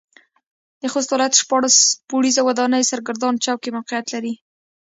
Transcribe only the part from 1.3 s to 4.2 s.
شپاړس پوړيزه وداني سرګردان چوک کې موقعيت